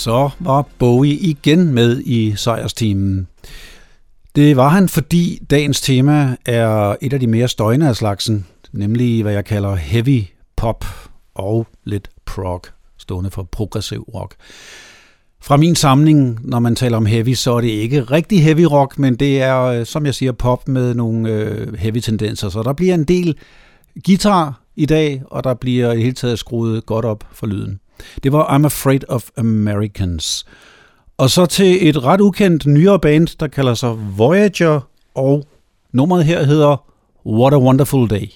så 0.00 0.30
var 0.38 0.66
Bowie 0.78 1.14
igen 1.14 1.74
med 1.74 2.00
i 2.00 2.34
sejrsteamen. 2.36 3.28
Det 4.36 4.56
var 4.56 4.68
han, 4.68 4.88
fordi 4.88 5.42
dagens 5.50 5.80
tema 5.80 6.36
er 6.46 6.96
et 7.00 7.12
af 7.12 7.20
de 7.20 7.26
mere 7.26 7.48
støjende 7.48 7.88
af 7.88 7.96
slagsen, 7.96 8.46
nemlig 8.72 9.22
hvad 9.22 9.32
jeg 9.32 9.44
kalder 9.44 9.74
heavy 9.74 10.24
pop 10.56 10.84
og 11.34 11.66
lidt 11.84 12.08
prog, 12.24 12.62
stående 12.98 13.30
for 13.30 13.42
progressiv 13.42 14.02
rock. 14.14 14.34
Fra 15.42 15.56
min 15.56 15.76
samling, 15.76 16.38
når 16.42 16.58
man 16.58 16.74
taler 16.74 16.96
om 16.96 17.06
heavy, 17.06 17.34
så 17.34 17.52
er 17.52 17.60
det 17.60 17.68
ikke 17.68 18.02
rigtig 18.02 18.44
heavy 18.44 18.60
rock, 18.60 18.98
men 18.98 19.16
det 19.16 19.42
er, 19.42 19.62
øh, 19.62 19.86
som 19.86 20.06
jeg 20.06 20.14
siger, 20.14 20.32
pop 20.32 20.68
med 20.68 20.94
nogle 20.94 21.30
øh, 21.30 21.74
heavy 21.74 22.00
tendenser. 22.00 22.48
Så 22.48 22.62
der 22.62 22.72
bliver 22.72 22.94
en 22.94 23.04
del 23.04 23.38
guitar 24.06 24.62
i 24.76 24.86
dag, 24.86 25.22
og 25.26 25.44
der 25.44 25.54
bliver 25.54 25.92
i 25.92 26.02
hele 26.02 26.12
taget 26.12 26.38
skruet 26.38 26.86
godt 26.86 27.04
op 27.04 27.24
for 27.32 27.46
lyden. 27.46 27.79
Det 28.22 28.32
var 28.32 28.58
I'm 28.58 28.64
Afraid 28.64 29.00
of 29.08 29.28
Americans. 29.36 30.44
Og 31.18 31.30
så 31.30 31.46
til 31.46 31.88
et 31.88 32.04
ret 32.04 32.20
ukendt 32.20 32.66
nyere 32.66 32.98
band, 33.00 33.38
der 33.40 33.46
kalder 33.46 33.74
sig 33.74 33.96
Voyager, 34.16 34.80
og 35.14 35.44
nummeret 35.92 36.24
her 36.24 36.44
hedder 36.44 36.84
What 37.26 37.54
a 37.54 37.58
Wonderful 37.58 38.10
Day. 38.10 38.26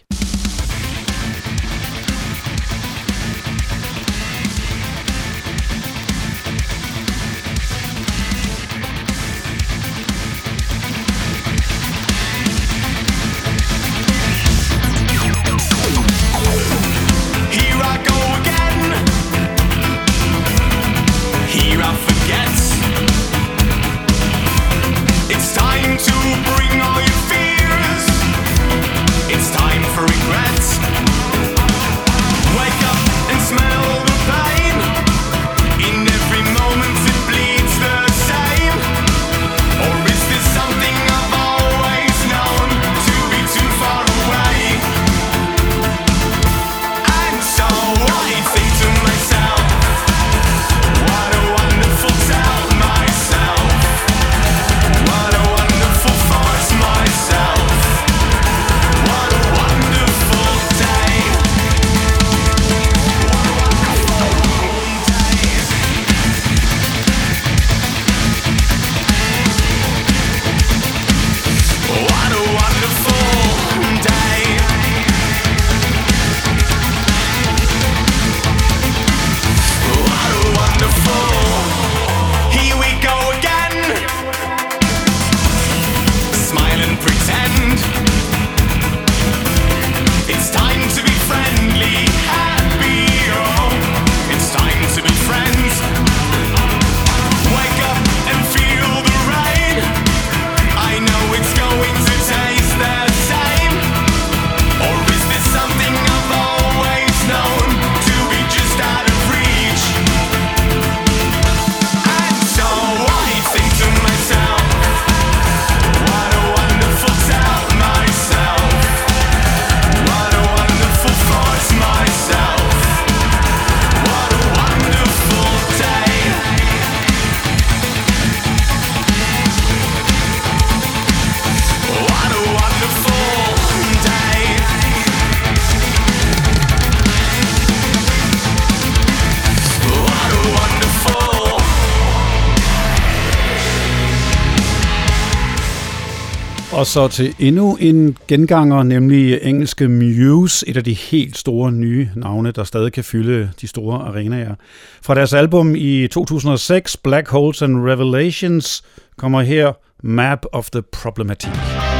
Så 146.94 147.08
til 147.08 147.34
endnu 147.38 147.76
en 147.80 148.16
genganger, 148.28 148.82
nemlig 148.82 149.38
engelske 149.42 149.88
Muse, 149.88 150.68
et 150.68 150.76
af 150.76 150.84
de 150.84 150.92
helt 150.92 151.38
store 151.38 151.72
nye 151.72 152.10
navne, 152.16 152.50
der 152.52 152.64
stadig 152.64 152.92
kan 152.92 153.04
fylde 153.04 153.50
de 153.60 153.68
store 153.68 153.98
arenaer. 153.98 154.54
Fra 155.02 155.14
deres 155.14 155.32
album 155.32 155.74
i 155.74 156.08
2006, 156.08 156.96
Black 156.96 157.28
Holes 157.28 157.62
and 157.62 157.88
Revelations, 157.88 158.82
kommer 159.16 159.42
her 159.42 159.72
Map 160.02 160.46
of 160.52 160.70
the 160.70 160.82
Problematic. 160.82 161.93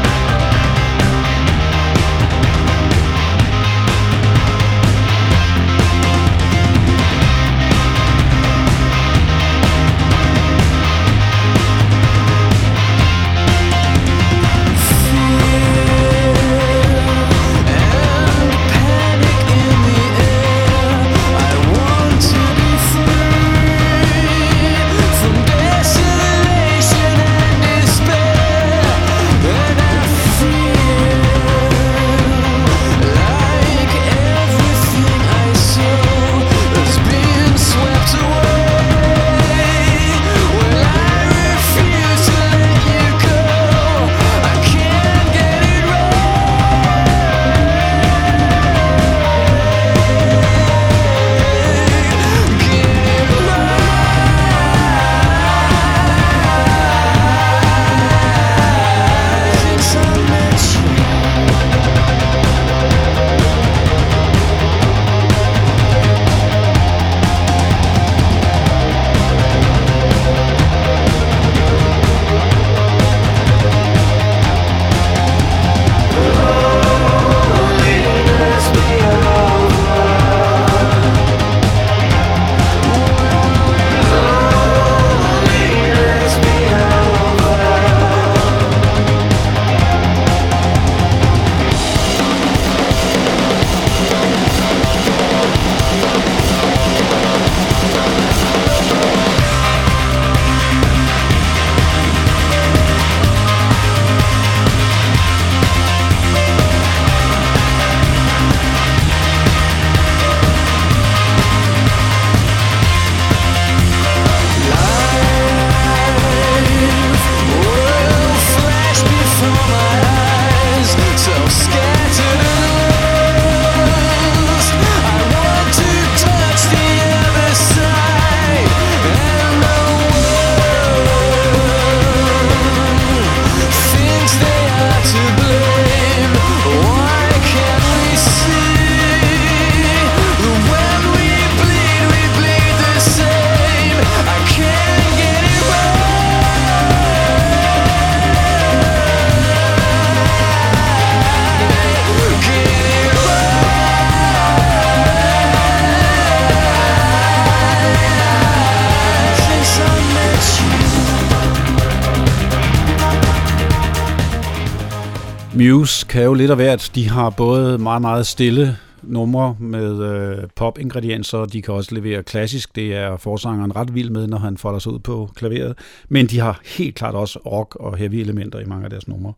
Muse 165.56 166.06
kan 166.06 166.23
jo 166.25 166.34
lidt 166.34 166.51
af 166.51 166.56
hvert. 166.56 166.91
De 166.94 167.08
har 167.08 167.31
både 167.31 167.79
meget, 167.79 168.03
meget 168.03 168.27
stille 168.27 168.77
numre 169.03 169.56
med 169.58 170.03
øh, 170.03 170.49
pop-ingredienser, 170.56 171.39
og 171.39 171.53
de 171.53 171.63
kan 171.63 171.75
også 171.75 171.94
levere 171.94 172.23
klassisk. 172.23 172.77
Det 172.77 172.94
er 172.94 173.17
forsangeren 173.17 173.77
ret 173.77 173.94
vild 173.94 174.11
med, 174.11 174.27
når 174.27 174.39
han 174.39 174.56
folder 174.56 174.79
sig 174.79 174.93
ud 174.93 174.99
på 174.99 175.31
klaveret. 175.37 175.79
Men 176.08 176.27
de 176.27 176.41
har 176.41 176.61
helt 176.65 176.94
klart 176.94 177.15
også 177.15 177.39
rock 177.39 177.77
og 177.77 177.96
heavy 177.96 178.15
elementer 178.15 178.58
i 178.58 178.65
mange 178.65 178.84
af 178.84 178.91
deres 178.91 179.08
numre. 179.08 179.32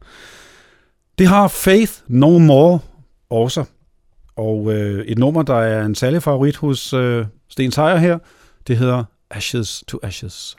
Det 1.18 1.26
har 1.26 1.48
Faith 1.48 1.92
No 2.08 2.38
More 2.38 2.78
også. 3.30 3.64
Og 4.36 4.74
øh, 4.74 5.04
et 5.06 5.18
nummer, 5.18 5.42
der 5.42 5.56
er 5.56 5.84
en 5.84 5.94
særlig 5.94 6.22
favorit 6.22 6.56
hos 6.56 6.92
øh, 6.92 7.26
Sten 7.48 7.72
Seier 7.72 7.96
her, 7.96 8.18
det 8.66 8.76
hedder 8.76 9.04
Ashes 9.30 9.84
to 9.88 9.98
Ashes. 10.02 10.56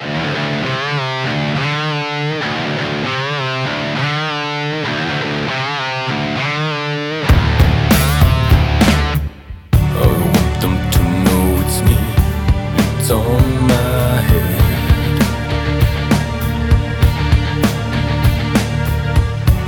that's 13.08 13.26
on 13.26 13.68
my 13.68 14.22
head. 14.30 14.58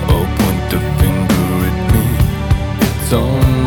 Oh, 0.09 0.25
point 0.37 0.63
the 0.71 0.79
finger 0.99 1.49
at 1.69 1.77
me, 1.93 2.05
it's 3.01 3.13
on 3.13 3.58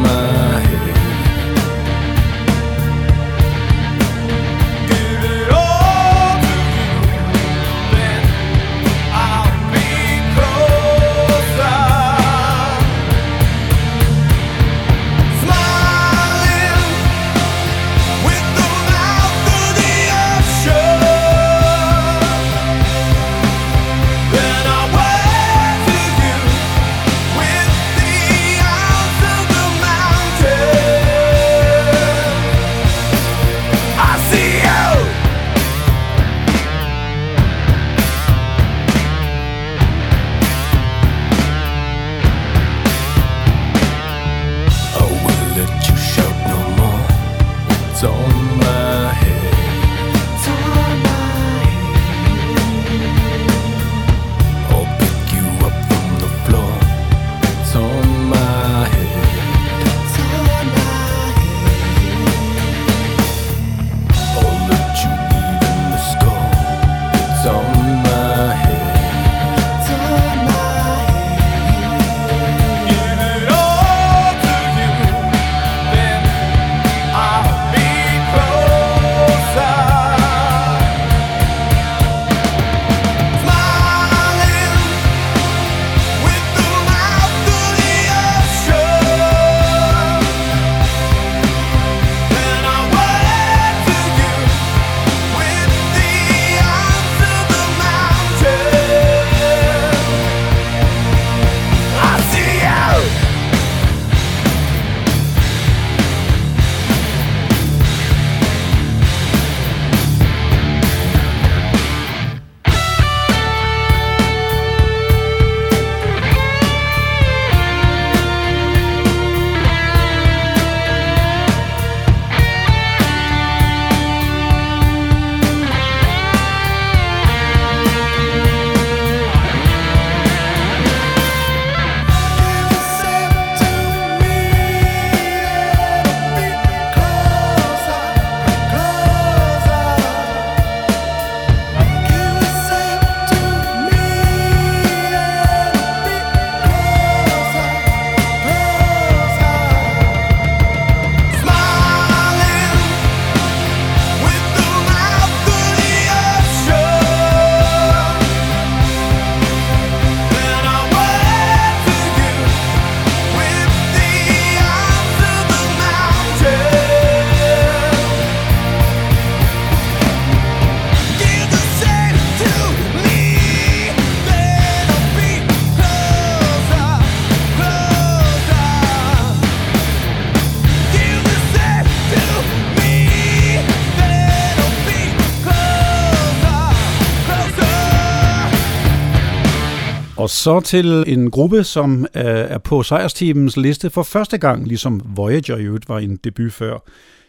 så 190.27 190.61
til 190.61 191.05
en 191.07 191.31
gruppe, 191.31 191.65
som 191.65 192.07
øh, 192.15 192.23
er 192.25 192.59
på 192.59 192.83
sejrsteamens 192.83 193.57
liste 193.57 193.91
for 193.91 194.03
første 194.03 194.39
gang, 194.39 194.69
ligesom 194.69 195.03
Voyager 195.05 195.57
i 195.57 195.79
var 195.89 195.99
en 195.99 196.17
debut 196.25 196.53
før. 196.53 196.79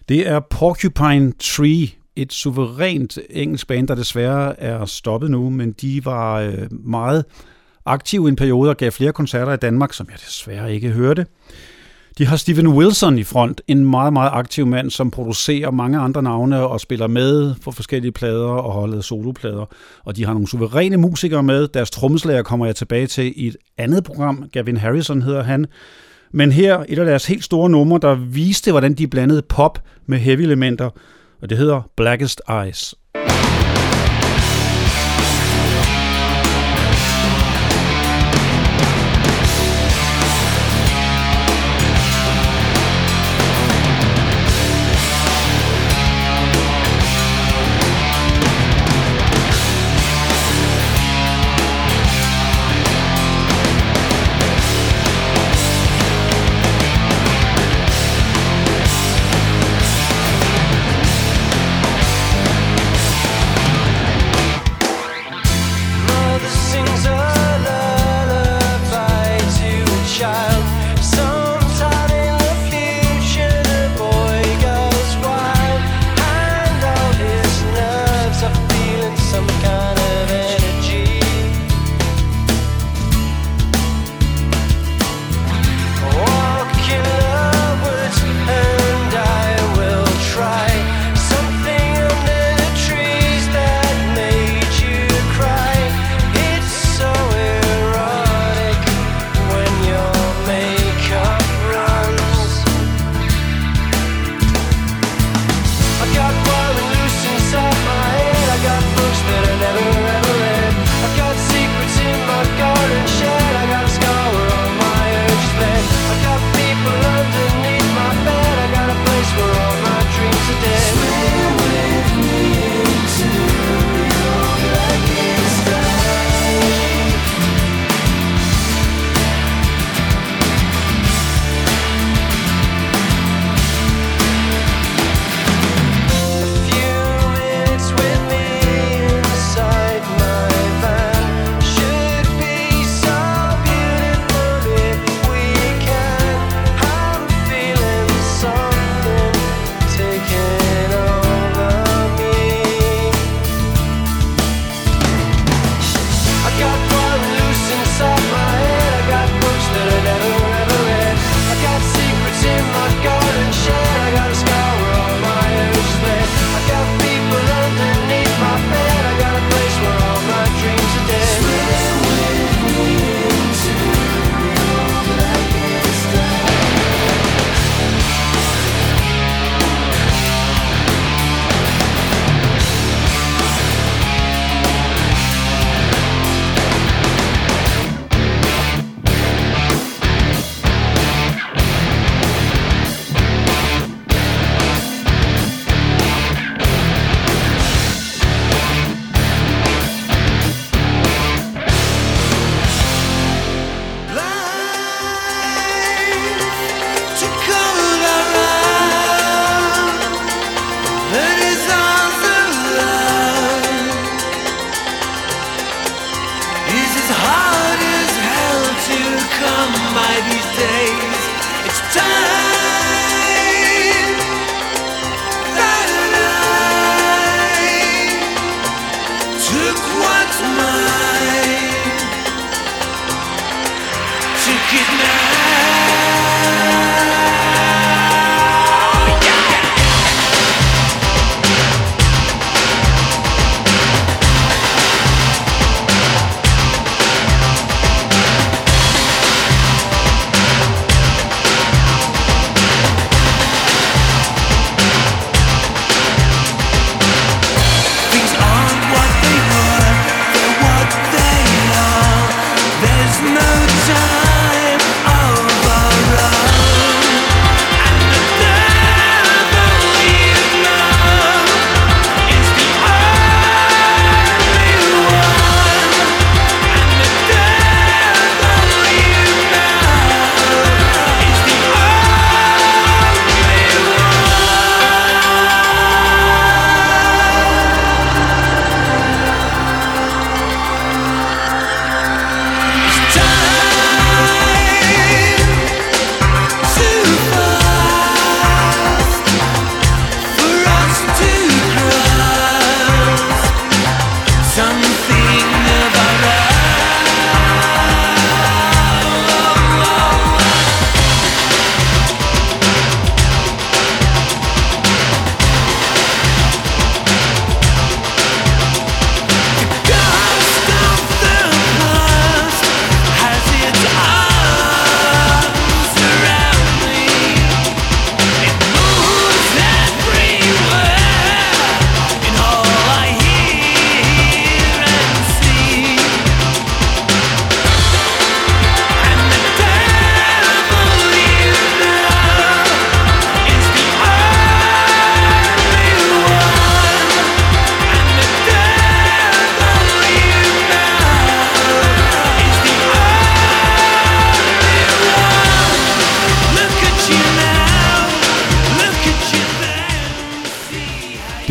Det 0.10 0.28
er 0.28 0.40
Porcupine 0.40 1.34
Tree, 1.40 1.88
et 2.16 2.34
suverænt 2.34 3.20
engelsk 3.30 3.68
band, 3.68 3.88
der 3.88 3.96
desværre 3.96 4.60
er 4.60 4.86
stoppet 4.86 5.32
nu, 5.32 5.50
men 5.50 5.72
de 5.72 6.06
var 6.06 6.40
øh, 6.40 6.72
meget 6.72 7.26
aktive 7.86 8.28
i 8.28 8.30
en 8.30 8.36
periode 8.36 8.70
og 8.70 8.78
gav 8.78 8.92
flere 8.92 9.14
koncerter 9.14 9.54
i 9.54 9.58
Danmark, 9.58 9.94
som 9.94 10.08
jeg 10.12 10.20
desværre 10.20 10.74
ikke 10.74 10.90
hørte. 10.90 11.26
De 12.17 12.25
har 12.25 12.36
Steven 12.36 12.67
Wilson 12.67 13.20
i 13.20 13.24
front, 13.24 13.62
en 13.67 13.86
meget, 13.86 14.13
meget 14.13 14.29
aktiv 14.34 14.65
mand, 14.65 14.91
som 14.91 15.12
producerer 15.12 15.72
mange 15.72 16.00
andre 16.00 16.24
navne 16.24 16.67
og 16.67 16.79
spiller 16.79 17.08
med 17.08 17.55
på 17.63 17.72
forskellige 17.72 18.12
plader 18.12 18.48
og 18.48 18.74
har 18.74 18.88
lavet 18.88 19.05
soloplader. 19.05 19.65
Og 20.05 20.15
de 20.15 20.25
har 20.25 20.34
nogle 20.34 20.48
suveræne 20.48 20.98
musikere 20.98 21.43
med. 21.43 21.67
Deres 21.67 21.91
trommeslager 21.91 22.43
kommer 22.43 22.65
jeg 22.65 22.75
tilbage 22.75 23.08
til 23.08 23.34
i 23.36 23.48
et 23.48 23.58
andet 23.77 24.03
program. 24.03 24.50
Gavin 24.51 24.77
Harrison 24.77 25.22
hedder 25.22 25.43
han. 25.43 25.65
Men 26.32 26.51
her 26.51 26.84
et 26.89 27.00
af 27.00 27.05
deres 27.05 27.25
helt 27.25 27.43
store 27.43 27.70
numre, 27.70 28.00
der 28.01 28.15
viste, 28.15 28.72
hvordan 28.72 28.93
de 28.93 29.08
blandede 29.08 29.41
pop 29.41 29.79
med 30.05 30.17
heavy 30.17 30.41
elementer, 30.41 30.89
og 31.41 31.50
det 31.50 31.58
hedder 31.58 31.82
Blackest 31.98 32.41
Eyes. 32.50 32.96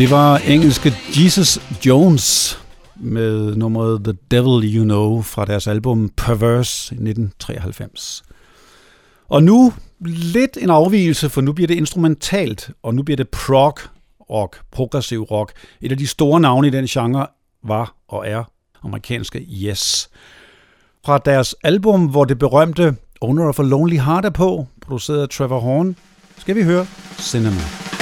Det 0.03 0.11
var 0.11 0.37
engelske 0.37 0.93
Jesus 1.23 1.59
Jones 1.85 2.59
med 2.95 3.55
nummeret 3.55 4.03
The 4.03 4.13
Devil 4.31 4.75
You 4.75 4.83
Know 4.83 5.21
fra 5.21 5.45
deres 5.45 5.67
album 5.67 6.09
Perverse 6.17 6.95
i 6.95 6.97
1993. 6.97 8.23
Og 9.29 9.43
nu 9.43 9.73
lidt 10.05 10.57
en 10.61 10.69
afvielse, 10.69 11.29
for 11.29 11.41
nu 11.41 11.53
bliver 11.53 11.67
det 11.67 11.75
instrumentalt, 11.75 12.69
og 12.83 12.95
nu 12.95 13.03
bliver 13.03 13.15
det 13.15 13.29
prog 13.29 13.73
rock, 14.29 14.61
progressiv 14.71 15.21
rock. 15.21 15.51
Et 15.81 15.91
af 15.91 15.97
de 15.97 16.07
store 16.07 16.39
navne 16.39 16.67
i 16.67 16.71
den 16.71 16.85
genre 16.85 17.27
var 17.63 17.95
og 18.07 18.27
er 18.27 18.43
amerikanske 18.83 19.39
Yes. 19.39 20.09
Fra 21.05 21.17
deres 21.17 21.55
album, 21.63 22.05
hvor 22.05 22.25
det 22.25 22.39
berømte 22.39 22.95
Owner 23.21 23.47
of 23.49 23.59
a 23.59 23.63
Lonely 23.63 23.97
Heart 23.97 24.25
er 24.25 24.29
på, 24.29 24.67
produceret 24.81 25.21
af 25.21 25.29
Trevor 25.29 25.59
Horn, 25.59 25.95
skal 26.37 26.55
vi 26.55 26.63
høre 26.63 26.85
Cinema. 27.19 27.92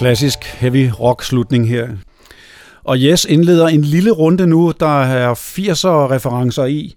Klassisk 0.00 0.44
heavy 0.44 0.90
rock 1.00 1.22
slutning 1.22 1.68
her. 1.68 1.88
Og 2.84 2.96
Yes 2.96 3.24
indleder 3.24 3.68
en 3.68 3.82
lille 3.82 4.10
runde 4.10 4.46
nu, 4.46 4.72
der 4.80 5.02
er 5.02 5.34
80'er 5.34 5.88
referencer 5.88 6.64
i. 6.64 6.96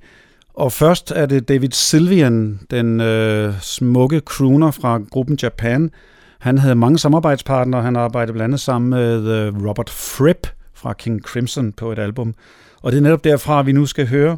Og 0.54 0.72
først 0.72 1.12
er 1.12 1.26
det 1.26 1.48
David 1.48 1.72
Sylvian, 1.72 2.60
den 2.72 3.02
øh, 3.02 3.54
smukke 3.62 4.20
crooner 4.20 4.72
fra 4.72 5.02
gruppen 5.12 5.38
Japan. 5.44 5.92
Han 6.40 6.58
havde 6.58 6.76
mange 6.76 7.00
samarbejdspartnere. 7.00 7.82
Han 7.82 7.96
arbejdede 7.96 8.34
blandt 8.34 8.44
andet 8.44 8.60
sammen 8.60 8.90
med 8.90 9.28
øh, 9.28 9.68
Robert 9.68 9.90
Fripp 9.90 10.48
fra 10.74 10.94
King 10.94 11.22
Crimson 11.22 11.72
på 11.72 11.92
et 11.92 12.00
album. 12.00 12.34
Og 12.82 12.92
det 12.92 12.98
er 12.98 13.02
netop 13.02 13.24
derfra, 13.24 13.62
vi 13.62 13.72
nu 13.72 13.86
skal 13.86 14.08
høre 14.08 14.38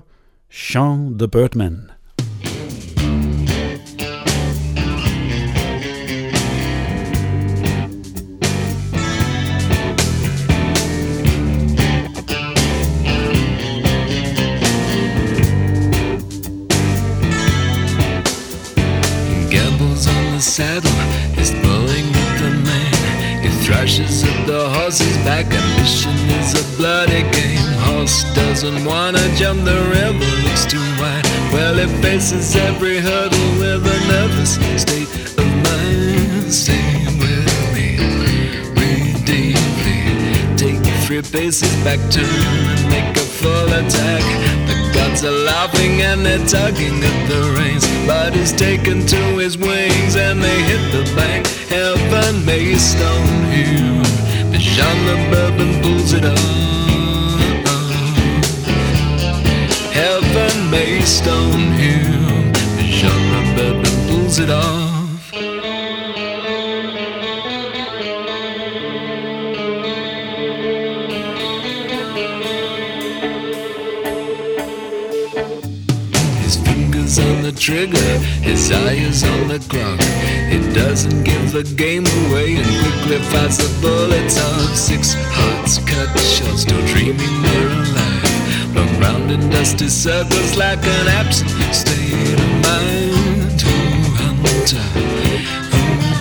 Sean 0.52 1.20
the 1.20 1.28
Birdman. 1.28 1.90
Saddle 20.56 21.02
is 21.38 21.52
pulling 21.52 22.08
with 22.16 22.36
the 22.40 22.52
mane. 22.64 23.44
He 23.44 23.50
thrashes 23.66 24.24
at 24.24 24.48
the 24.48 24.70
horse's 24.70 25.18
back. 25.28 25.48
Ambition 25.48 26.16
is 26.40 26.56
a 26.56 26.78
bloody 26.78 27.24
game. 27.36 27.68
Horse 27.84 28.24
doesn't 28.34 28.86
wanna 28.86 29.20
jump 29.36 29.66
the 29.66 29.76
river, 29.98 30.32
looks 30.46 30.66
too 30.66 30.80
wide. 30.98 31.26
Well, 31.52 31.78
it 31.78 31.92
faces 32.02 32.56
every 32.56 33.00
hurdle 33.00 33.50
with 33.60 33.96
a 33.96 34.00
nervous 34.08 34.54
state 34.82 35.12
of 35.42 35.50
mind. 35.68 36.54
Stay 36.54 37.04
with 37.20 37.52
me, 37.76 37.90
breathe 38.76 39.26
deeply. 39.26 40.00
Take 40.56 40.86
three 41.04 41.22
paces 41.22 41.76
back, 41.84 42.00
turn 42.10 42.24
and 42.24 42.84
make 42.96 43.18
a 43.18 43.28
full 43.40 43.74
attack. 43.74 44.55
The 45.16 45.22
gods 45.22 45.34
are 45.34 45.46
laughing 45.46 46.02
and 46.02 46.26
they're 46.26 46.46
tugging 46.46 47.02
at 47.02 47.30
the 47.30 47.56
reins. 47.58 47.86
But 48.06 48.34
he's 48.34 48.52
taken 48.52 49.06
to 49.06 49.38
his 49.38 49.58
wings 49.58 50.18
and 50.18 50.44
they 50.44 50.62
hit 50.64 50.92
the 50.92 51.04
bank. 51.16 51.48
Heaven 51.70 52.46
may 52.46 52.76
stone 52.76 53.44
him. 53.46 54.04
The 54.52 54.60
genre 54.60 55.16
bourbon 55.32 55.82
pulls 55.82 56.12
it 56.12 56.26
up. 56.26 56.38
Heaven 59.94 60.70
may 60.70 61.00
stone 61.02 61.72
him. 61.80 62.52
The 62.76 62.88
genre 62.92 63.56
bourbon 63.56 64.08
pulls 64.10 64.40
it 64.40 64.50
off. 64.50 64.75
Trigger, 77.56 78.18
his 78.42 78.72
eye 78.72 78.94
is 78.94 79.24
on 79.24 79.48
the 79.48 79.60
clock. 79.70 80.00
It 80.52 80.74
doesn't 80.74 81.24
give 81.24 81.52
the 81.52 81.64
game 81.64 82.06
away 82.28 82.56
and 82.58 82.68
quickly 82.82 83.20
fires 83.32 83.58
the 83.58 83.70
bullets 83.82 84.38
off. 84.38 84.76
Six 84.76 85.16
hearts 85.16 85.78
cut 85.80 86.10
short, 86.20 86.58
still 86.60 86.86
dreaming 86.88 87.36
they're 87.44 87.68
alive. 87.68 88.76
Run 88.76 89.00
round 89.00 89.32
in 89.32 89.50
dusty 89.50 89.88
circles 89.88 90.58
like 90.58 90.84
an 90.86 91.08
absent 91.08 91.50
state 91.74 92.40
of 92.40 92.52
mind. 92.68 93.62
Who 93.62 93.78
hunter, 94.20 94.88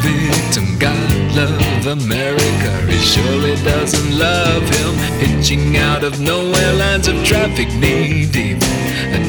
who 0.03 0.18
victim, 0.25 0.79
God 0.79 1.37
love 1.37 1.87
America. 1.87 2.73
He 2.87 2.99
surely 2.99 3.57
doesn't 3.64 4.18
love 4.18 4.62
him. 4.62 4.94
Hitching 5.18 5.77
out 5.77 6.05
of 6.05 6.20
nowhere, 6.20 6.75
lines 6.75 7.09
of 7.09 7.16
traffic 7.25 7.68
knee 7.75 8.27
deep. 8.27 8.54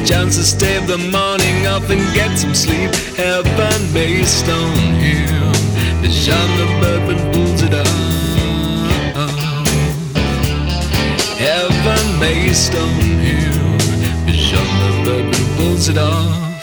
Chance 0.06 0.36
to 0.36 0.44
stay 0.44 0.78
the 0.86 0.98
morning 0.98 1.66
off 1.66 1.90
and 1.90 2.00
get 2.14 2.38
some 2.38 2.54
sleep. 2.54 2.94
Heaven 3.16 3.92
based 3.92 4.48
on 4.48 4.76
him. 5.02 5.52
The 6.00 6.08
genre 6.08 6.66
bourbon 6.80 7.32
pulls 7.32 7.62
it 7.62 7.74
up. 7.74 7.86
Heaven 11.42 12.20
based 12.20 12.72
on 12.76 12.88
him. 13.18 13.78
The 14.26 14.32
genre 14.32 15.04
bourbon 15.04 15.56
pulls 15.56 15.88
it 15.88 15.98
off. 15.98 16.55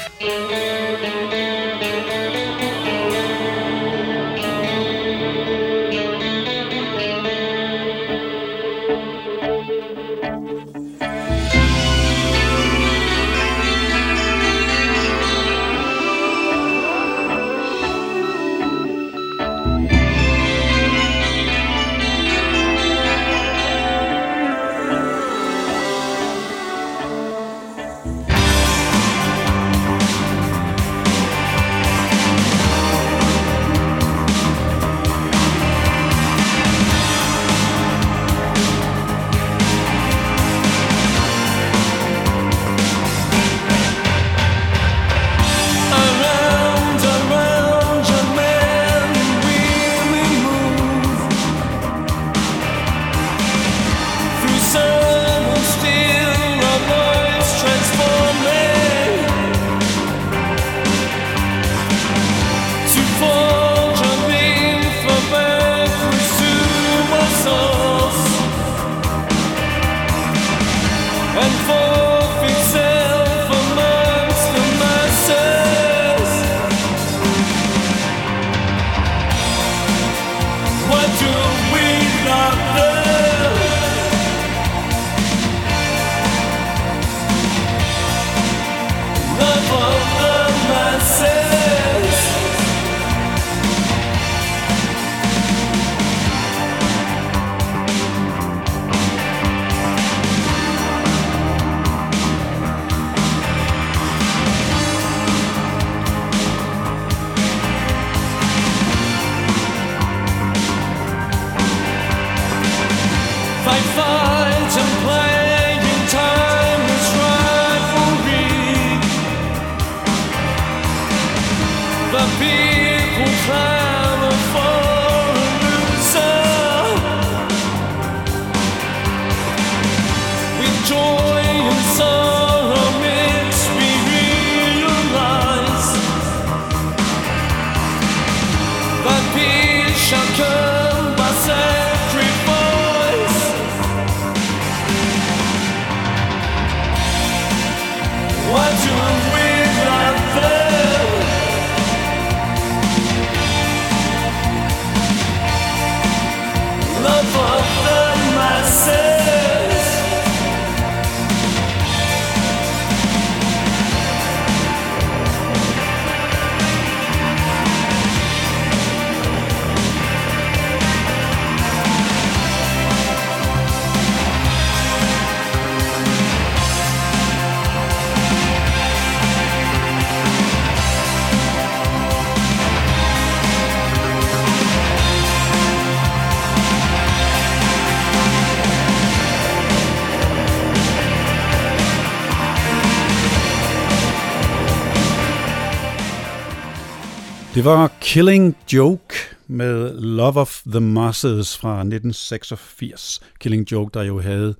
Det 197.63 197.71
var 197.71 197.91
Killing 198.01 198.57
Joke 198.73 199.15
med 199.47 199.99
Love 199.99 200.41
of 200.41 200.61
the 200.65 200.79
Masses 200.79 201.57
fra 201.57 201.71
1986. 201.71 203.21
Killing 203.39 203.71
Joke, 203.71 203.91
der 203.93 204.03
jo 204.03 204.19
havde 204.19 204.55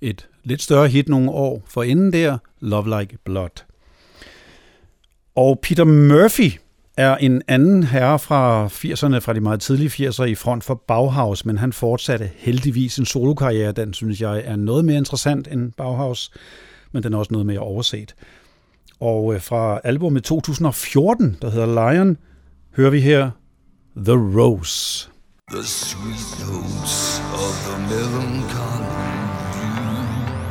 et 0.00 0.28
lidt 0.44 0.62
større 0.62 0.88
hit 0.88 1.08
nogle 1.08 1.30
år 1.30 1.62
for 1.68 1.82
inden 1.82 2.12
der, 2.12 2.38
Love 2.60 3.00
Like 3.00 3.18
Blood. 3.24 3.64
Og 5.34 5.58
Peter 5.62 5.84
Murphy 5.84 6.50
er 6.96 7.16
en 7.16 7.42
anden 7.48 7.82
herre 7.82 8.18
fra 8.18 8.66
80'erne, 8.66 9.18
fra 9.18 9.32
de 9.32 9.40
meget 9.40 9.60
tidlige 9.60 10.08
80'ere, 10.08 10.22
i 10.22 10.34
front 10.34 10.64
for 10.64 10.82
Bauhaus, 10.88 11.44
men 11.44 11.58
han 11.58 11.72
fortsatte 11.72 12.30
heldigvis 12.36 12.98
en 12.98 13.06
solokarriere. 13.06 13.72
Den 13.72 13.94
synes 13.94 14.20
jeg 14.20 14.42
er 14.44 14.56
noget 14.56 14.84
mere 14.84 14.98
interessant 14.98 15.48
end 15.48 15.72
Bauhaus, 15.72 16.30
men 16.92 17.02
den 17.02 17.12
er 17.14 17.18
også 17.18 17.32
noget 17.32 17.46
mere 17.46 17.60
overset. 17.60 18.14
Og 19.00 19.34
øh, 19.34 19.40
fra 19.40 19.80
albumet 19.84 20.24
2014, 20.24 21.38
der 21.42 21.50
hedder 21.50 21.92
Lion, 21.92 22.16
hører 22.78 22.90
vi 22.90 23.00
her 23.00 23.30
The 23.96 24.16
Rose. 24.16 25.10
The 25.50 25.64
sweet 25.64 26.28
notes 26.38 27.18
of 27.44 27.54
the 27.66 27.78
melancholy 27.92 28.86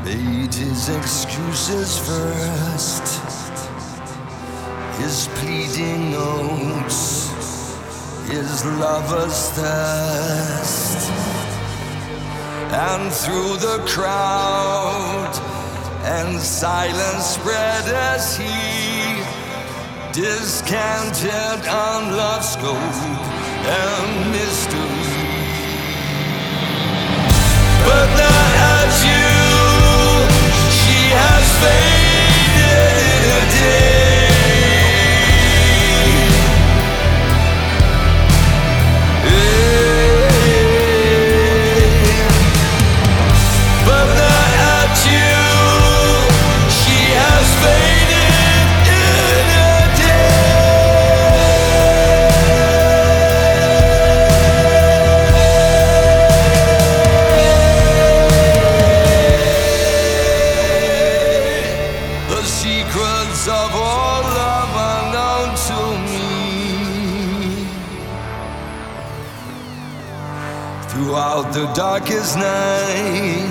made 0.06 0.54
his 0.54 0.90
excuses 0.90 1.90
first. 2.10 3.06
His 5.00 5.30
pleading 5.38 6.12
notes, 6.12 7.32
his 8.30 8.66
lover's 8.66 9.42
thirst. 9.58 11.12
And 12.90 13.04
through 13.22 13.54
the 13.68 13.80
crowd 13.94 15.34
and 16.04 16.42
silence 16.42 17.26
spread 17.38 17.86
as 18.13 18.38
he 18.38 18.96
discanted 20.17 21.67
on 21.67 22.17
love's 22.17 22.53
scope 22.53 22.75
and 22.75 24.32
mystery. 24.32 24.82
But 27.86 28.08
not 28.17 28.51
as 28.82 29.06
you, 29.06 29.30
she 30.73 30.99
has 31.21 31.45
faded 31.62 32.97
in 33.13 33.30
a 33.30 33.51
day. 33.62 34.07
The 71.58 71.65
darkest 71.74 72.38
night, 72.38 73.48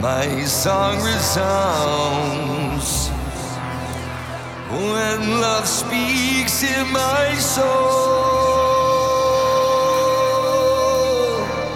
my 0.00 0.26
song 0.42 0.96
resounds. 1.04 2.88
When 4.68 5.40
love 5.40 5.68
speaks 5.68 6.64
in 6.64 6.92
my 6.92 7.34
soul, 7.38 7.64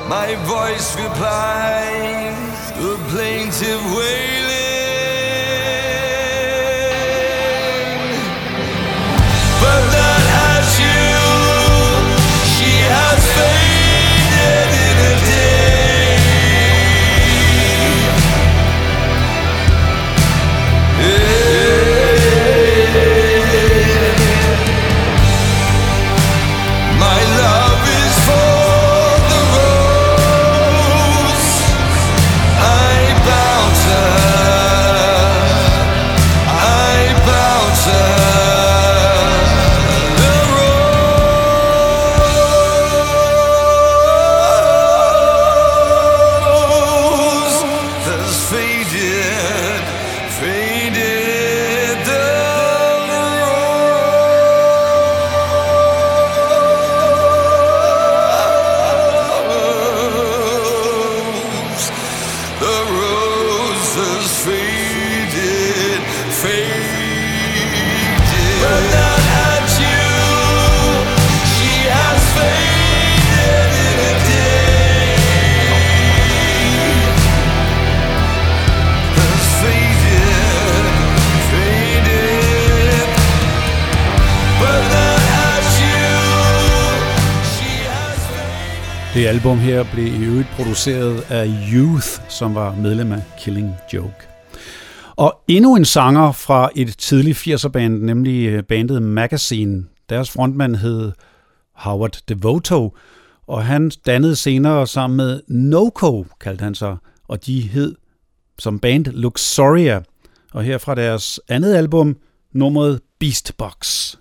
my 0.09 0.35
voice 0.55 0.97
replies 0.97 2.71
a 2.91 2.97
plaintive 3.11 3.85
wailing. 3.95 4.32
Album 89.43 89.59
her 89.59 89.85
blev 89.93 90.07
i 90.07 90.25
øvrigt 90.25 90.49
produceret 90.49 91.31
af 91.31 91.47
Youth, 91.73 92.07
som 92.29 92.55
var 92.55 92.75
medlem 92.75 93.13
af 93.13 93.23
Killing 93.39 93.75
Joke. 93.93 94.15
Og 95.17 95.43
endnu 95.49 95.77
en 95.77 95.85
sanger 95.85 96.33
fra 96.33 96.71
et 96.77 96.99
tidligt 96.99 97.39
80'er-band, 97.39 98.03
nemlig 98.03 98.47
øh, 98.47 98.63
bandet 98.63 99.03
Magazine. 99.03 99.85
Deres 100.09 100.31
frontmand 100.31 100.77
hed 100.77 101.13
Howard 101.75 102.19
Devoto, 102.29 102.97
og 103.47 103.65
han 103.65 103.91
dannede 104.07 104.37
senere 104.37 104.87
sammen 104.87 105.17
med 105.17 105.41
Noco, 105.49 106.27
kaldte 106.41 106.63
han 106.63 106.75
sig, 106.75 106.97
og 107.29 107.47
de 107.47 107.61
hed 107.61 107.95
som 108.59 108.79
band 108.79 109.07
Luxuria. 109.07 110.01
Og 110.53 110.63
her 110.63 110.79
fra 110.79 110.95
deres 110.95 111.41
andet 111.49 111.75
album, 111.75 112.17
nummeret 112.53 113.01
Beastbox. 113.21 114.15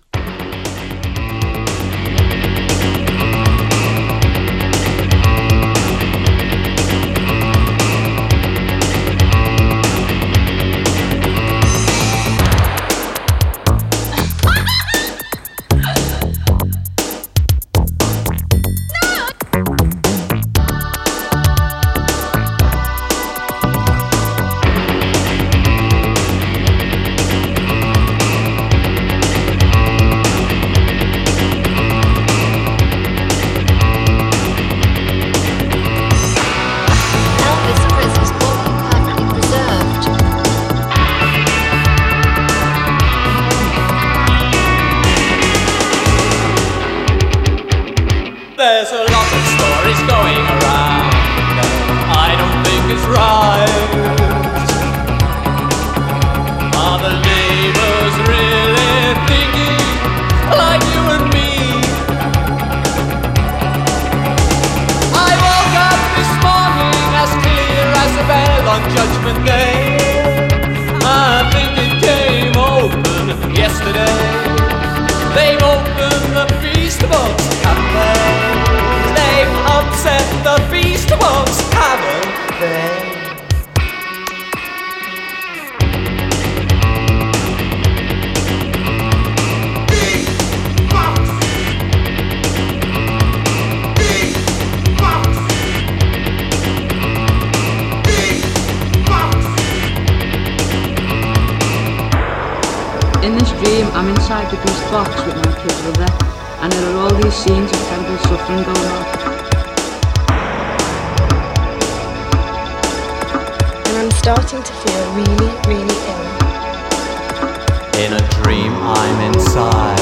In 118.02 118.12
a 118.12 118.20
dream, 118.42 118.72
I'm 118.74 119.20
inside. 119.32 120.00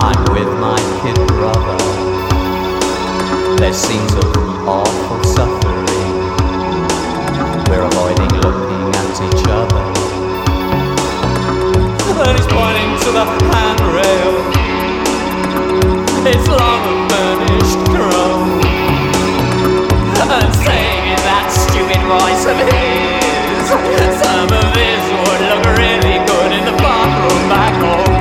I'm 0.00 0.22
with 0.32 0.50
my 0.58 0.80
kid 1.02 1.16
brother. 1.28 1.78
There's 3.58 3.76
scenes 3.76 4.14
of 4.14 4.24
awful 4.66 5.22
suffering. 5.22 5.86
We're 7.68 7.82
avoiding 7.82 8.32
looking 8.40 8.94
at 8.94 9.20
each 9.26 9.46
other. 9.48 9.84
Then 12.24 12.34
he's 12.36 12.46
pointing 12.46 12.90
to 13.04 13.10
the 13.12 13.24
handrail. 13.52 14.32
It's 16.26 16.48
long 16.48 16.82
of 16.90 17.85
that 21.88 21.94
stupid 21.94 22.02
voice 22.08 22.46
of 22.46 22.56
his, 22.56 23.68
some 23.68 24.48
of 24.50 24.74
this 24.74 25.04
would 25.22 25.40
look 25.48 25.64
really 25.78 26.18
good 26.26 26.52
in 26.52 26.64
the 26.64 26.76
bathroom 26.82 27.48
back 27.48 27.74
home. 27.80 28.15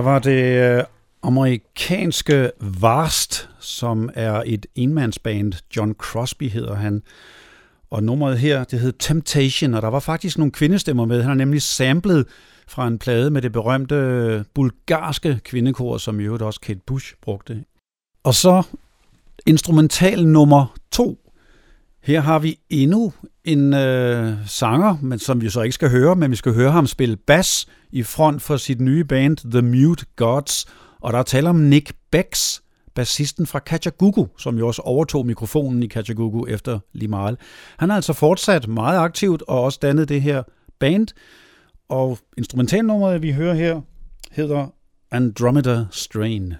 Her 0.00 0.04
var 0.04 0.18
det 0.18 0.76
øh, 0.76 0.84
amerikanske 1.22 2.50
Vast, 2.60 3.48
som 3.58 4.10
er 4.14 4.42
et 4.46 4.66
enmandsband. 4.74 5.52
John 5.76 5.94
Crosby 5.94 6.48
hedder 6.48 6.74
han. 6.74 7.02
Og 7.90 8.02
nummeret 8.02 8.38
her, 8.38 8.64
det 8.64 8.80
hed 8.80 8.92
Temptation, 8.92 9.74
og 9.74 9.82
der 9.82 9.88
var 9.88 10.00
faktisk 10.00 10.38
nogle 10.38 10.52
kvindestemmer 10.52 11.04
med. 11.04 11.20
Han 11.20 11.28
har 11.28 11.34
nemlig 11.34 11.62
samlet 11.62 12.26
fra 12.68 12.86
en 12.86 12.98
plade 12.98 13.30
med 13.30 13.42
det 13.42 13.52
berømte 13.52 13.94
øh, 13.94 14.44
bulgarske 14.54 15.40
kvindekor, 15.44 15.98
som 15.98 16.20
i 16.20 16.24
øvrigt 16.24 16.42
også 16.42 16.60
Kate 16.60 16.80
Bush 16.86 17.14
brugte. 17.22 17.64
Og 18.24 18.34
så 18.34 18.62
instrumental 19.46 20.26
nummer 20.26 20.76
to. 20.92 21.18
Her 22.02 22.20
har 22.20 22.38
vi 22.38 22.58
endnu 22.70 23.12
en 23.44 23.74
øh, 23.74 24.32
sanger, 24.46 24.96
men 25.02 25.18
som 25.18 25.40
vi 25.40 25.50
så 25.50 25.62
ikke 25.62 25.74
skal 25.74 25.90
høre, 25.90 26.16
men 26.16 26.30
vi 26.30 26.36
skal 26.36 26.54
høre 26.54 26.72
ham 26.72 26.86
spille 26.86 27.16
bass 27.16 27.68
i 27.92 28.02
front 28.02 28.42
for 28.42 28.56
sit 28.56 28.80
nye 28.80 29.04
band 29.04 29.36
The 29.50 29.62
Mute 29.62 30.06
Gods. 30.16 30.66
Og 31.00 31.12
der 31.12 31.18
er 31.18 31.22
tale 31.22 31.48
om 31.48 31.56
Nick 31.56 31.92
Becks, 32.10 32.62
bassisten 32.94 33.46
fra 33.46 33.58
Kajagoogoo, 33.58 34.28
som 34.38 34.58
jo 34.58 34.66
også 34.66 34.82
overtog 34.82 35.26
mikrofonen 35.26 35.82
i 35.82 35.86
Kajagoogoo 35.86 36.46
efter 36.46 36.78
Limahl. 36.92 37.36
Han 37.78 37.88
har 37.88 37.96
altså 37.96 38.12
fortsat 38.12 38.68
meget 38.68 38.98
aktivt 38.98 39.42
og 39.42 39.62
også 39.62 39.78
dannet 39.82 40.08
det 40.08 40.22
her 40.22 40.42
band. 40.80 41.08
Og 41.88 42.18
instrumentalnummeret, 42.38 43.22
vi 43.22 43.32
hører 43.32 43.54
her, 43.54 43.80
hedder 44.30 44.66
Andromeda 45.10 45.84
Strain. 45.90 46.54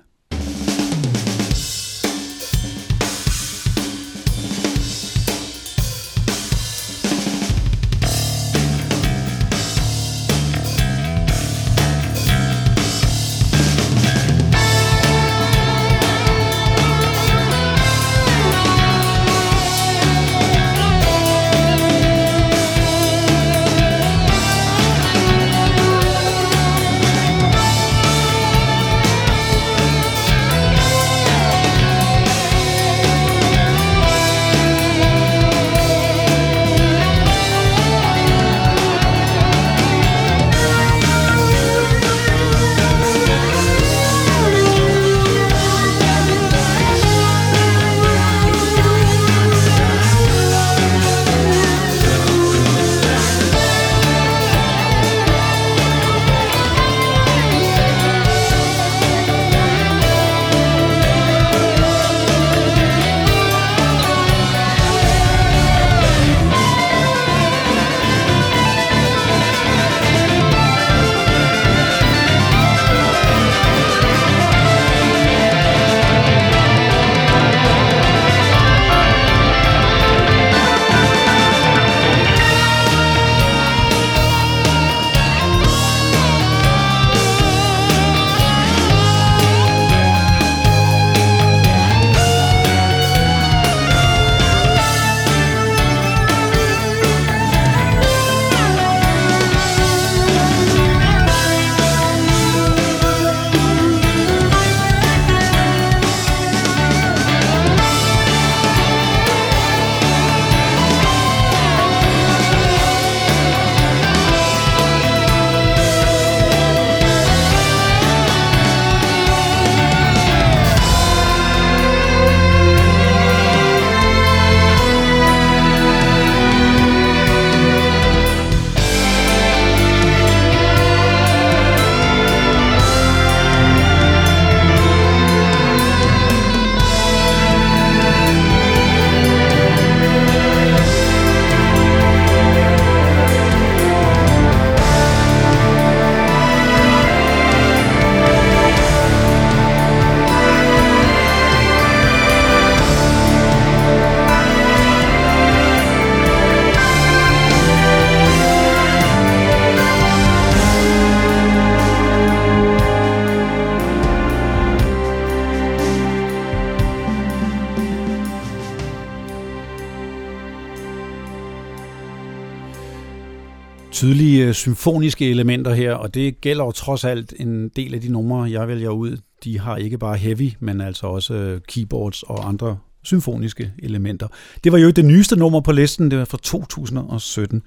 tydelige 174.00 174.46
øh, 174.46 174.54
symfoniske 174.54 175.30
elementer 175.30 175.74
her, 175.74 175.94
og 175.94 176.14
det 176.14 176.40
gælder 176.40 176.64
jo 176.64 176.70
trods 176.70 177.04
alt 177.04 177.34
en 177.40 177.68
del 177.68 177.94
af 177.94 178.00
de 178.00 178.08
numre, 178.12 178.50
jeg 178.50 178.68
vælger 178.68 178.90
ud. 178.90 179.16
De 179.44 179.58
har 179.58 179.76
ikke 179.76 179.98
bare 179.98 180.16
heavy, 180.16 180.52
men 180.60 180.80
altså 180.80 181.06
også 181.06 181.34
øh, 181.34 181.60
keyboards 181.68 182.22
og 182.22 182.48
andre 182.48 182.78
symfoniske 183.04 183.72
elementer. 183.82 184.28
Det 184.64 184.72
var 184.72 184.78
jo 184.78 184.90
det 184.90 185.04
nyeste 185.04 185.36
nummer 185.36 185.60
på 185.60 185.72
listen, 185.72 186.10
det 186.10 186.18
var 186.18 186.24
fra 186.24 186.38
2017. 186.42 187.62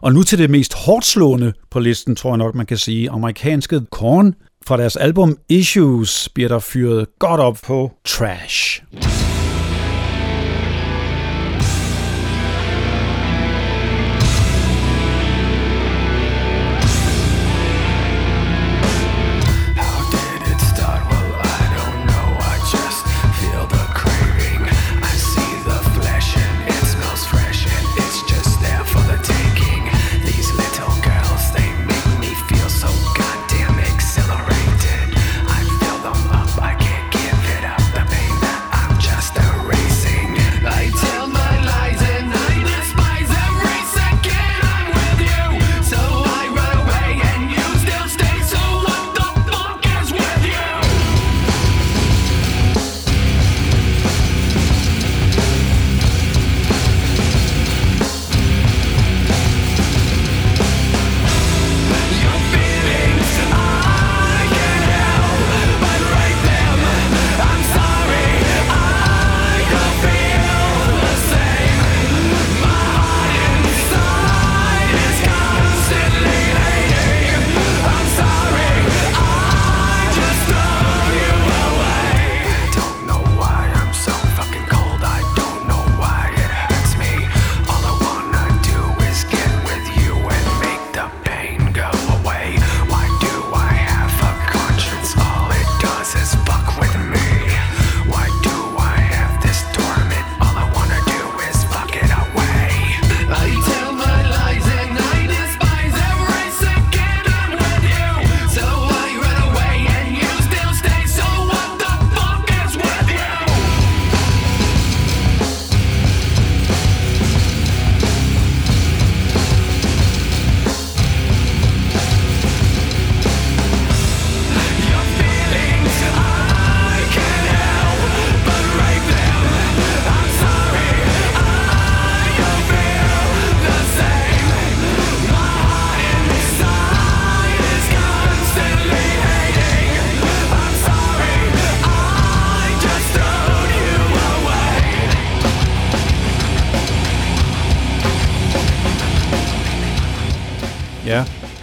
Og 0.00 0.12
nu 0.12 0.22
til 0.22 0.38
det 0.38 0.50
mest 0.50 0.74
hårdslående 0.74 1.52
på 1.70 1.80
listen, 1.80 2.16
tror 2.16 2.30
jeg 2.30 2.38
nok, 2.38 2.54
man 2.54 2.66
kan 2.66 2.76
sige. 2.76 3.10
Amerikanske 3.10 3.80
Korn 3.90 4.34
fra 4.66 4.76
deres 4.76 4.96
album 4.96 5.38
Issues 5.48 6.28
bliver 6.34 6.48
der 6.48 6.58
fyret 6.58 7.06
godt 7.18 7.40
op 7.40 7.58
på 7.66 7.92
Trash. 8.04 8.82
Trash. 9.00 9.17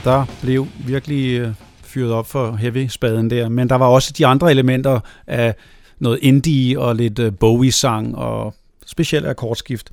Der 0.05 0.25
blev 0.41 0.67
virkelig 0.87 1.39
øh, 1.39 1.53
fyret 1.83 2.11
op 2.11 2.27
for 2.27 2.55
heavy-spaden 2.55 3.29
der, 3.29 3.49
men 3.49 3.69
der 3.69 3.75
var 3.75 3.85
også 3.87 4.13
de 4.17 4.25
andre 4.25 4.51
elementer 4.51 4.99
af 5.27 5.55
noget 5.99 6.19
indie 6.21 6.79
og 6.79 6.95
lidt 6.95 7.19
øh, 7.19 7.33
Bowie-sang 7.39 8.15
og 8.15 8.55
specielt 8.85 9.27
akkordskift. 9.27 9.89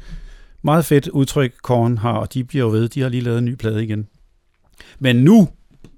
Meget 0.62 0.84
fedt 0.84 1.08
udtryk, 1.08 1.52
Korn 1.62 1.98
har, 1.98 2.12
og 2.12 2.34
de 2.34 2.44
bliver 2.44 2.64
jo 2.64 2.70
ved, 2.70 2.88
de 2.88 3.00
har 3.00 3.08
lige 3.08 3.22
lavet 3.22 3.38
en 3.38 3.44
ny 3.44 3.54
plade 3.54 3.84
igen. 3.84 4.08
Men 4.98 5.16
nu, 5.16 5.48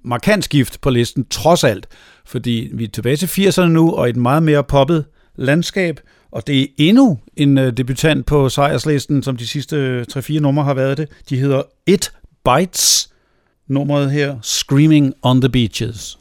markant 0.03 0.43
skift 0.43 0.81
på 0.81 0.89
listen, 0.89 1.25
trods 1.29 1.63
alt, 1.63 1.87
fordi 2.25 2.69
vi 2.73 2.83
er 2.83 2.87
tilbage 2.87 3.17
til 3.17 3.47
80'erne 3.47 3.61
nu, 3.61 3.91
og 3.91 4.09
et 4.09 4.15
meget 4.15 4.43
mere 4.43 4.63
poppet 4.63 5.05
landskab, 5.35 5.99
og 6.31 6.47
det 6.47 6.61
er 6.61 6.67
endnu 6.77 7.19
en 7.35 7.57
øh, 7.57 7.77
debutant 7.77 8.25
på 8.25 8.49
sejrslisten, 8.49 9.23
som 9.23 9.37
de 9.37 9.47
sidste 9.47 10.05
3-4 10.11 10.39
numre 10.39 10.63
har 10.63 10.73
været 10.73 10.97
det. 10.97 11.09
De 11.29 11.37
hedder 11.37 11.61
It 11.87 12.11
Bites, 12.45 13.14
Nummeret 13.67 14.11
her, 14.11 14.39
Screaming 14.43 15.15
on 15.23 15.39
the 15.39 15.49
Beaches. 15.49 16.17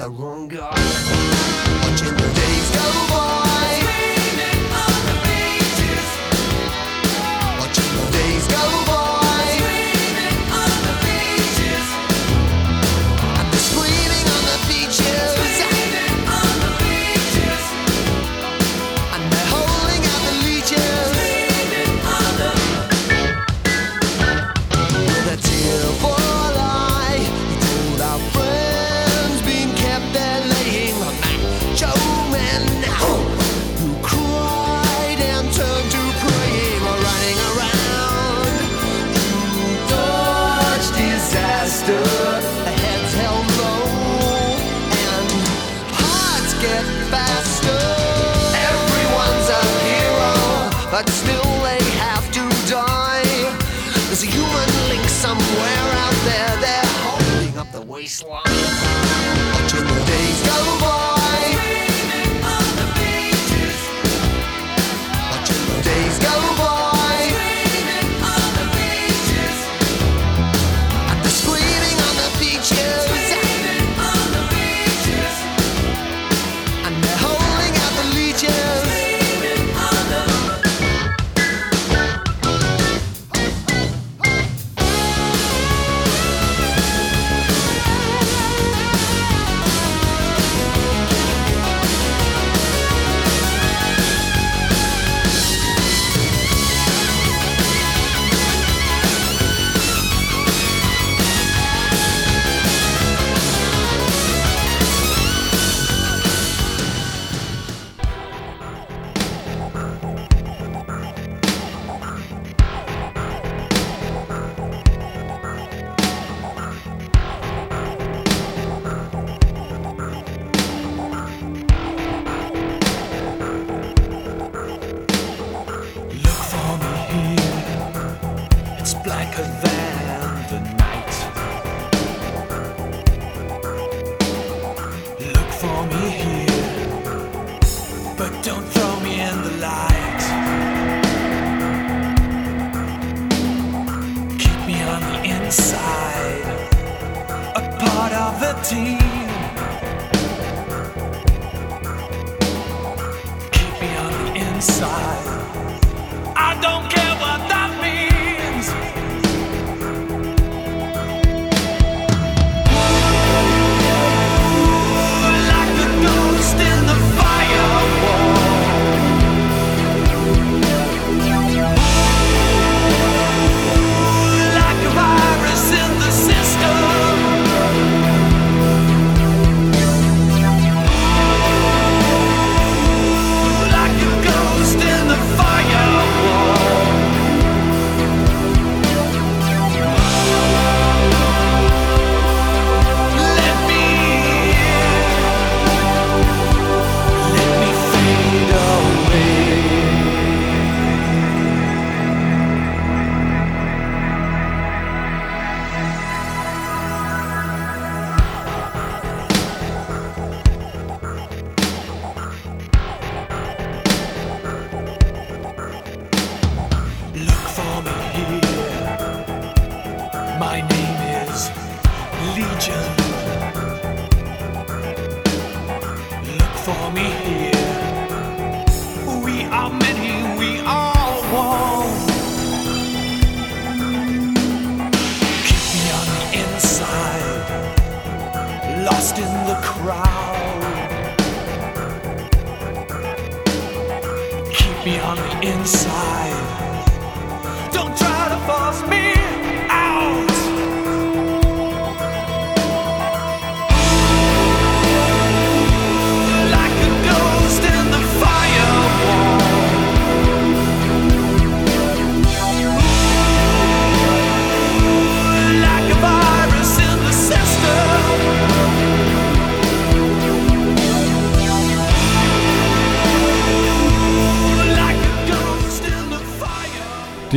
the 0.00 0.08
wrong 0.08 0.48
guy. 0.48 0.79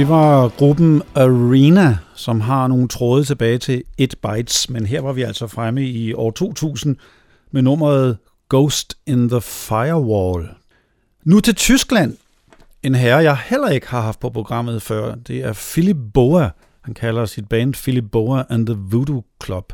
Det 0.03 0.11
var 0.11 0.49
gruppen 0.49 1.01
Arena, 1.15 1.97
som 2.15 2.41
har 2.41 2.67
nogle 2.67 2.87
tråde 2.87 3.23
tilbage 3.23 3.57
til 3.57 3.83
1 3.97 4.15
bytes, 4.21 4.69
men 4.69 4.85
her 4.85 5.01
var 5.01 5.13
vi 5.13 5.21
altså 5.21 5.47
fremme 5.47 5.83
i 5.83 6.13
år 6.13 6.31
2000 6.31 6.95
med 7.51 7.61
nummeret 7.61 8.17
Ghost 8.49 8.97
in 9.05 9.29
the 9.29 9.41
Firewall. 9.41 10.49
Nu 11.23 11.39
til 11.39 11.55
Tyskland. 11.55 12.17
En 12.83 12.95
herre, 12.95 13.17
jeg 13.17 13.37
heller 13.37 13.69
ikke 13.69 13.87
har 13.87 14.01
haft 14.01 14.19
på 14.19 14.29
programmet 14.29 14.81
før, 14.81 15.15
det 15.15 15.37
er 15.37 15.53
Philip 15.53 15.97
Boa. 16.13 16.49
Han 16.81 16.93
kalder 16.93 17.25
sit 17.25 17.49
band 17.49 17.73
Philip 17.73 18.11
Boa 18.11 18.43
and 18.49 18.67
the 18.67 18.75
Voodoo 18.79 19.23
Club. 19.43 19.73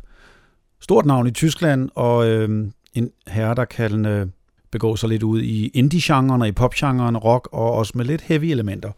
Stort 0.82 1.06
navn 1.06 1.28
i 1.28 1.32
Tyskland, 1.32 1.90
og 1.96 2.28
øh, 2.28 2.68
en 2.94 3.12
herre, 3.28 3.56
der 3.56 3.66
kan 3.66 4.06
øh, 4.06 4.28
begå 4.72 4.96
sig 4.96 5.10
lidt 5.10 5.24
ud 5.24 5.42
i 5.42 5.68
indie-genren 5.68 6.42
og 6.42 6.48
i 6.48 6.52
pop-genren, 6.52 7.18
rock 7.18 7.50
og 7.52 7.74
også 7.74 7.94
med 7.96 8.06
lidt 8.06 8.22
heavy 8.22 8.46
elementer. 8.46 8.92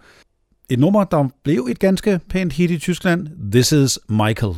Et 0.71 0.79
nummer, 0.79 1.03
der 1.03 1.27
blev 1.43 1.67
et 1.69 1.79
ganske 1.79 2.19
pænt 2.29 2.53
hit 2.53 2.71
i 2.71 2.77
Tyskland, 2.77 3.51
This 3.51 3.71
is 3.71 3.99
Michael. 4.09 4.53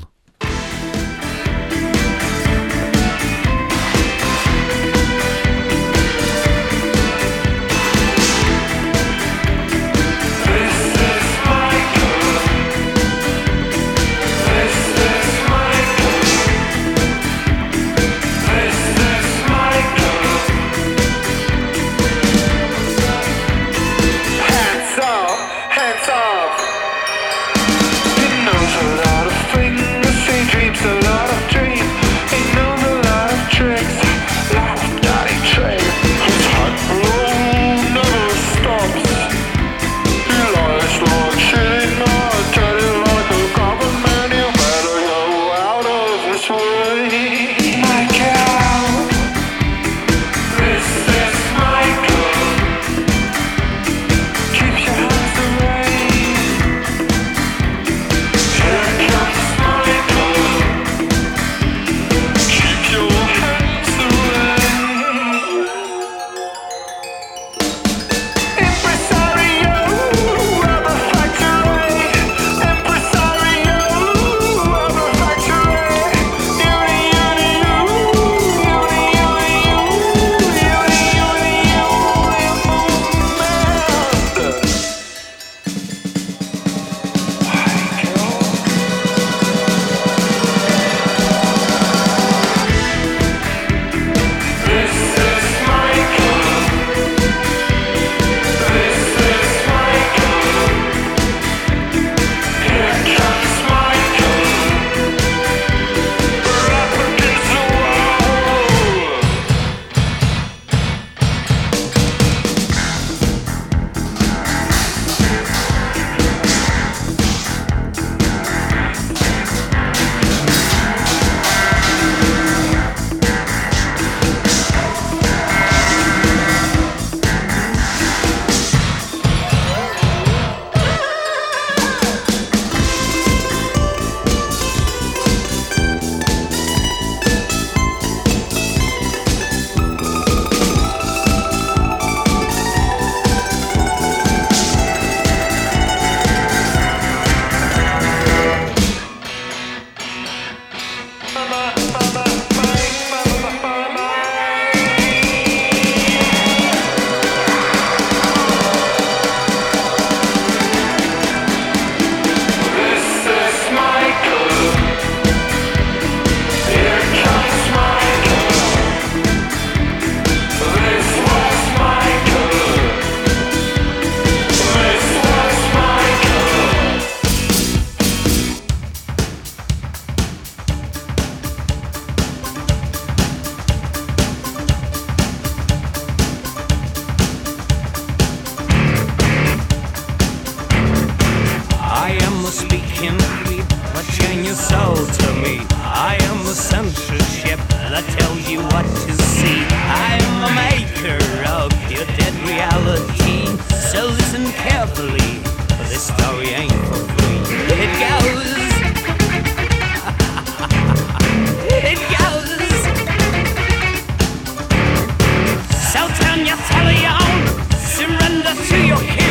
To 218.69 218.87
your 218.87 219.22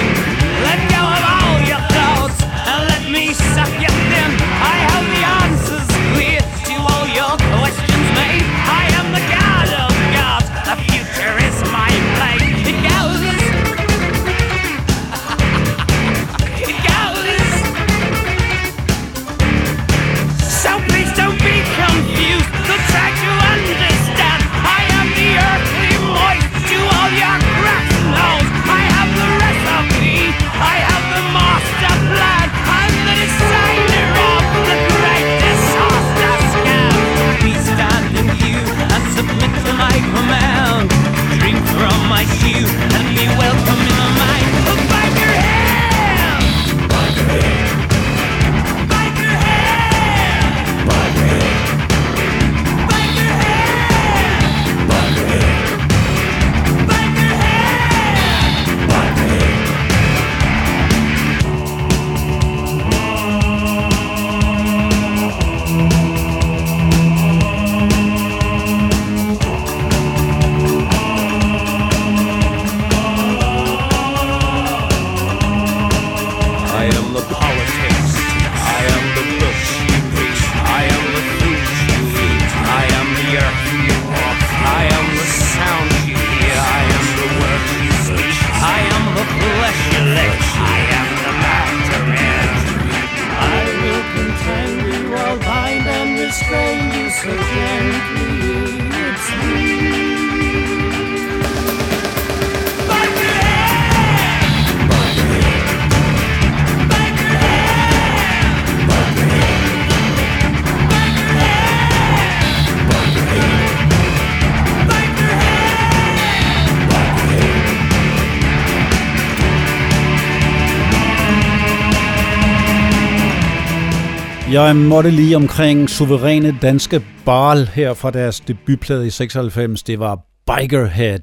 Jeg 124.53 124.77
måtte 124.77 125.11
lige 125.11 125.37
omkring 125.37 125.91
suveræne 125.91 126.59
danske 126.63 127.05
Barl 127.25 127.67
her 127.75 127.95
fra 127.95 128.11
deres 128.11 128.41
debutplade 128.41 129.07
i 129.07 129.11
96. 129.11 129.83
Det 129.83 129.99
var 129.99 130.19
Bikerhead. 130.47 131.21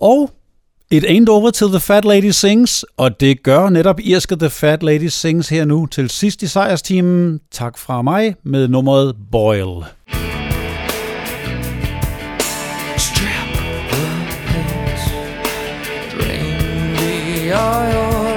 Og 0.00 0.30
It 0.90 1.04
ain't 1.04 1.28
over 1.30 1.50
till 1.50 1.68
the 1.68 1.80
fat 1.80 2.04
lady 2.04 2.30
sings, 2.30 2.84
og 2.96 3.20
det 3.20 3.42
gør 3.42 3.68
netop 3.68 4.00
irske 4.00 4.36
The 4.36 4.50
Fat 4.50 4.82
Lady 4.82 5.06
Sings 5.06 5.48
her 5.48 5.64
nu 5.64 5.86
til 5.86 6.10
sidst 6.10 6.42
i 6.42 6.46
sejrsteamen. 6.46 7.40
Tak 7.50 7.78
fra 7.78 8.02
mig 8.02 8.34
med 8.42 8.68
nummeret 8.68 9.16
Boil. 9.32 9.84
Strap 12.96 13.48
the 13.54 14.14
pants, 14.46 15.04
drain 16.14 16.96
the 16.96 17.54
oil, 17.54 18.27